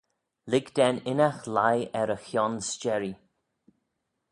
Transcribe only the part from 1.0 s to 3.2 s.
innagh lhie er y chione s'jerree